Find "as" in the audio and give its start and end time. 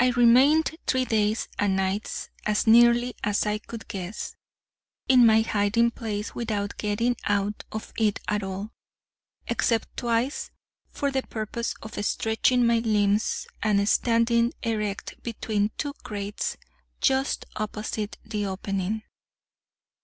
2.44-2.66, 3.22-3.46